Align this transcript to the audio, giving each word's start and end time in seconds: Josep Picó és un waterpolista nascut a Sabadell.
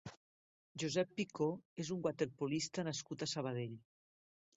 Josep 0.83 1.11
Picó 1.19 1.49
és 1.83 1.91
un 1.95 1.99
waterpolista 2.07 2.87
nascut 2.89 3.27
a 3.27 3.29
Sabadell. 3.35 3.77